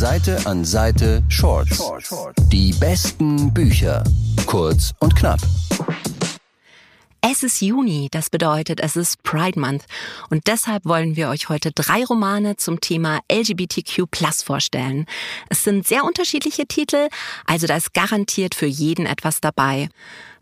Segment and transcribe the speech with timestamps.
[0.00, 1.78] Seite an Seite Shorts.
[2.48, 4.02] Die besten Bücher.
[4.46, 5.38] Kurz und knapp.
[7.20, 9.84] Es ist Juni, das bedeutet, es ist Pride Month.
[10.30, 14.04] Und deshalb wollen wir euch heute drei Romane zum Thema LGBTQ
[14.42, 15.04] vorstellen.
[15.50, 17.10] Es sind sehr unterschiedliche Titel,
[17.44, 19.90] also da ist garantiert für jeden etwas dabei.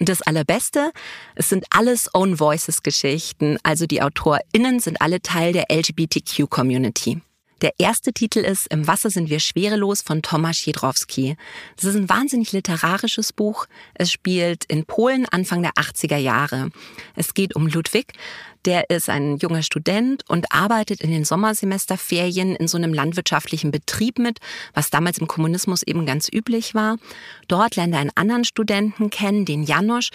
[0.00, 0.90] Und das Allerbeste,
[1.36, 7.22] es sind alles Own Voices Geschichten, also die AutorInnen sind alle Teil der LGBTQ Community.
[7.62, 11.36] Der erste Titel ist Im Wasser sind wir schwerelos von Tomasz Jedrowski.
[11.76, 13.66] Das ist ein wahnsinnig literarisches Buch.
[13.94, 16.70] Es spielt in Polen Anfang der 80er Jahre.
[17.14, 18.12] Es geht um Ludwig,
[18.64, 24.18] der ist ein junger Student und arbeitet in den Sommersemesterferien in so einem landwirtschaftlichen Betrieb
[24.18, 24.38] mit,
[24.72, 26.96] was damals im Kommunismus eben ganz üblich war.
[27.48, 30.10] Dort lernt er einen anderen Studenten kennen, den Janosch,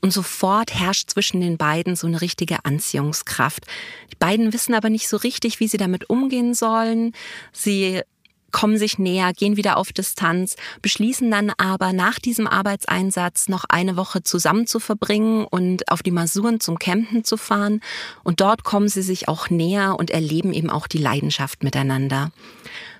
[0.00, 3.64] und sofort herrscht zwischen den beiden so eine richtige Anziehungskraft.
[4.12, 7.12] Die beiden wissen aber nicht so richtig, wie sie damit umgehen sollen.
[7.52, 8.02] Sie
[8.52, 13.96] kommen sich näher, gehen wieder auf Distanz, beschließen dann aber nach diesem Arbeitseinsatz noch eine
[13.96, 17.80] Woche zusammen zu verbringen und auf die Masuren zum Campen zu fahren.
[18.24, 22.30] Und dort kommen sie sich auch näher und erleben eben auch die Leidenschaft miteinander.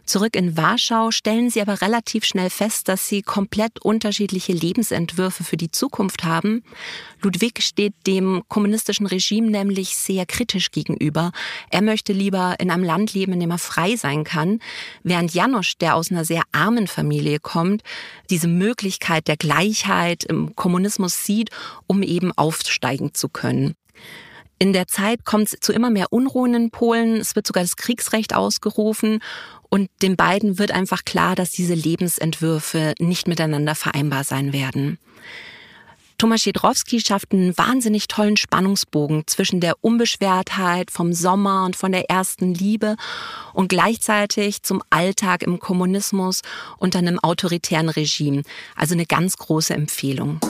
[0.09, 5.59] Zurück in Warschau stellen sie aber relativ schnell fest, dass sie komplett unterschiedliche Lebensentwürfe für
[5.59, 6.65] die Zukunft haben.
[7.21, 11.33] Ludwig steht dem kommunistischen Regime nämlich sehr kritisch gegenüber.
[11.71, 14.61] Er möchte lieber in einem Land leben, in dem er frei sein kann,
[15.03, 17.83] während Janosch, der aus einer sehr armen Familie kommt,
[18.31, 21.51] diese Möglichkeit der Gleichheit im Kommunismus sieht,
[21.87, 23.75] um eben aufsteigen zu können.
[24.61, 27.17] In der Zeit kommt es zu immer mehr Unruhen in Polen.
[27.19, 29.21] Es wird sogar das Kriegsrecht ausgerufen.
[29.69, 34.99] Und den beiden wird einfach klar, dass diese Lebensentwürfe nicht miteinander vereinbar sein werden.
[36.21, 42.11] Thomas Jedrowski schafft einen wahnsinnig tollen Spannungsbogen zwischen der Unbeschwertheit vom Sommer und von der
[42.11, 42.97] ersten Liebe
[43.53, 46.43] und gleichzeitig zum Alltag im Kommunismus
[46.79, 48.43] unter einem autoritären Regime.
[48.75, 50.41] Also eine ganz große Empfehlung.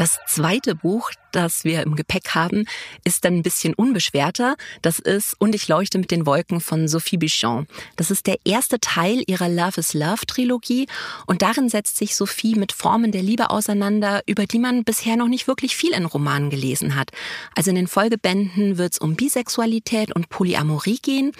[0.00, 2.64] Das zweite Buch, das wir im Gepäck haben,
[3.04, 4.56] ist dann ein bisschen unbeschwerter.
[4.80, 7.66] Das ist Und ich leuchte mit den Wolken von Sophie Bichon.
[7.96, 10.86] Das ist der erste Teil ihrer Love is Love Trilogie
[11.26, 15.28] und darin setzt sich Sophie mit Formen der Liebe auseinander, über die man bisher noch
[15.28, 17.10] nicht wirklich viel in Romanen gelesen hat.
[17.54, 21.32] Also in den Folgebänden wird es um Bisexualität und Polyamorie gehen.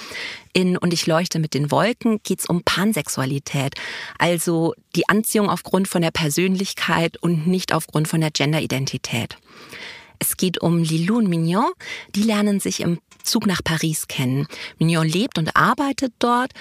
[0.52, 3.74] In Und ich leuchte mit den Wolken geht es um Pansexualität,
[4.18, 9.36] also die Anziehung aufgrund von der Persönlichkeit und nicht aufgrund von der Genderidentität.
[10.18, 11.70] Es geht um Lilou und Mignon.
[12.14, 14.46] Die lernen sich im Zug nach Paris kennen.
[14.78, 16.52] Mignon lebt und arbeitet dort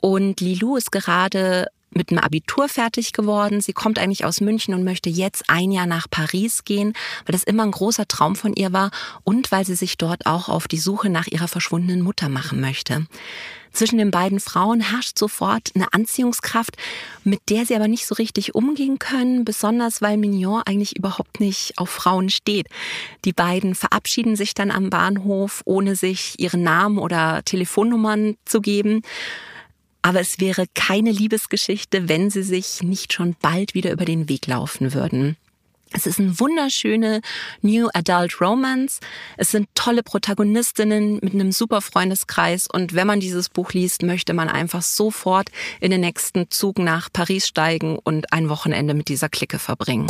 [0.00, 3.60] und Lilou ist gerade mit einem Abitur fertig geworden.
[3.60, 6.92] Sie kommt eigentlich aus München und möchte jetzt ein Jahr nach Paris gehen,
[7.24, 8.90] weil das immer ein großer Traum von ihr war
[9.24, 13.06] und weil sie sich dort auch auf die Suche nach ihrer verschwundenen Mutter machen möchte.
[13.76, 16.78] Zwischen den beiden Frauen herrscht sofort eine Anziehungskraft,
[17.24, 21.76] mit der sie aber nicht so richtig umgehen können, besonders weil Mignon eigentlich überhaupt nicht
[21.76, 22.68] auf Frauen steht.
[23.26, 29.02] Die beiden verabschieden sich dann am Bahnhof, ohne sich ihre Namen oder Telefonnummern zu geben.
[30.06, 34.46] Aber es wäre keine Liebesgeschichte, wenn sie sich nicht schon bald wieder über den Weg
[34.46, 35.36] laufen würden.
[35.92, 37.22] Es ist eine wunderschöne
[37.60, 39.00] New Adult Romance.
[39.36, 42.68] Es sind tolle Protagonistinnen mit einem super Freundeskreis.
[42.72, 45.48] Und wenn man dieses Buch liest, möchte man einfach sofort
[45.80, 50.06] in den nächsten Zug nach Paris steigen und ein Wochenende mit dieser Clique verbringen.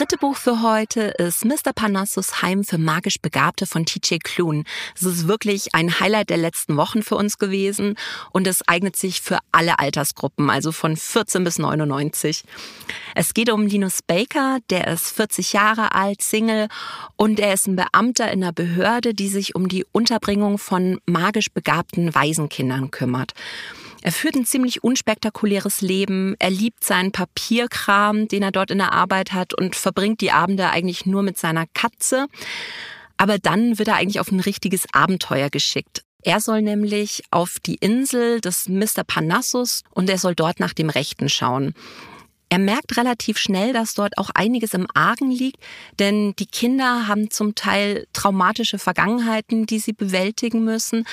[0.00, 1.74] Dritte Buch für heute ist Mr.
[1.74, 4.64] Parnassus Heim für magisch Begabte von TJ Klun.
[4.96, 7.96] Es ist wirklich ein Highlight der letzten Wochen für uns gewesen
[8.32, 12.44] und es eignet sich für alle Altersgruppen, also von 14 bis 99.
[13.14, 16.68] Es geht um Linus Baker, der ist 40 Jahre alt, Single
[17.16, 21.50] und er ist ein Beamter in einer Behörde, die sich um die Unterbringung von magisch
[21.52, 23.34] begabten Waisenkindern kümmert.
[24.02, 26.34] Er führt ein ziemlich unspektakuläres Leben.
[26.38, 30.70] Er liebt seinen Papierkram, den er dort in der Arbeit hat und verbringt die Abende
[30.70, 32.26] eigentlich nur mit seiner Katze.
[33.16, 36.02] Aber dann wird er eigentlich auf ein richtiges Abenteuer geschickt.
[36.22, 39.04] Er soll nämlich auf die Insel des Mr.
[39.06, 41.74] Parnassus und er soll dort nach dem Rechten schauen.
[42.52, 45.62] Er merkt relativ schnell, dass dort auch einiges im Argen liegt,
[46.00, 51.06] denn die Kinder haben zum Teil traumatische Vergangenheiten, die sie bewältigen müssen.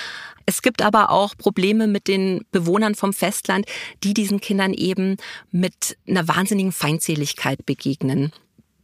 [0.47, 3.67] Es gibt aber auch Probleme mit den Bewohnern vom Festland,
[4.03, 5.17] die diesen Kindern eben
[5.51, 8.33] mit einer wahnsinnigen Feindseligkeit begegnen.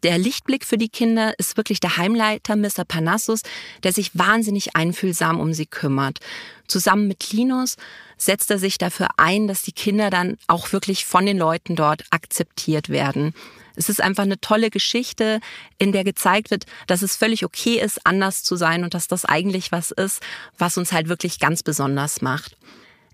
[0.03, 2.83] Der Lichtblick für die Kinder ist wirklich der Heimleiter Mr.
[2.85, 3.41] Parnassus,
[3.83, 6.19] der sich wahnsinnig einfühlsam um sie kümmert.
[6.67, 7.77] Zusammen mit Linus
[8.17, 12.03] setzt er sich dafür ein, dass die Kinder dann auch wirklich von den Leuten dort
[12.09, 13.33] akzeptiert werden.
[13.75, 15.39] Es ist einfach eine tolle Geschichte,
[15.77, 19.25] in der gezeigt wird, dass es völlig okay ist, anders zu sein und dass das
[19.25, 20.21] eigentlich was ist,
[20.57, 22.55] was uns halt wirklich ganz besonders macht.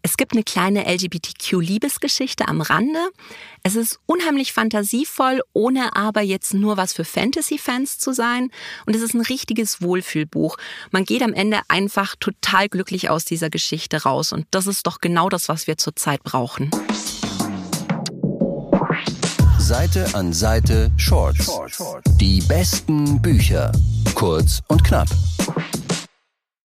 [0.01, 3.00] Es gibt eine kleine LGBTQ-Liebesgeschichte am Rande.
[3.63, 8.50] Es ist unheimlich fantasievoll, ohne aber jetzt nur was für Fantasy-Fans zu sein.
[8.86, 10.57] Und es ist ein richtiges Wohlfühlbuch.
[10.92, 14.31] Man geht am Ende einfach total glücklich aus dieser Geschichte raus.
[14.31, 16.72] Und das ist doch genau das, was wir zurzeit brauchen.
[19.57, 21.51] Seite an Seite Shorts.
[22.19, 23.72] Die besten Bücher.
[24.16, 25.10] Kurz und knapp.